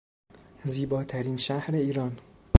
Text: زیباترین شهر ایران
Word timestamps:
زیباترین 0.63 1.37
شهر 1.37 1.71
ایران 1.75 2.17